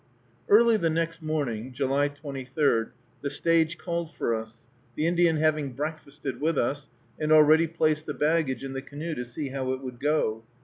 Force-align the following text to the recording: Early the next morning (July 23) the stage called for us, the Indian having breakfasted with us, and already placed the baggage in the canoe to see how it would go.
Early 0.49 0.77
the 0.77 0.89
next 0.89 1.21
morning 1.21 1.73
(July 1.73 2.07
23) 2.07 2.85
the 3.21 3.29
stage 3.29 3.77
called 3.77 4.11
for 4.15 4.33
us, 4.33 4.65
the 4.95 5.05
Indian 5.05 5.35
having 5.37 5.73
breakfasted 5.73 6.41
with 6.41 6.57
us, 6.57 6.87
and 7.19 7.31
already 7.31 7.67
placed 7.67 8.07
the 8.07 8.15
baggage 8.15 8.63
in 8.63 8.73
the 8.73 8.81
canoe 8.81 9.13
to 9.13 9.23
see 9.23 9.49
how 9.49 9.73
it 9.73 9.81
would 9.83 9.99
go. 9.99 10.43